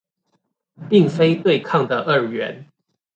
[0.89, 2.65] 並非對抗的二元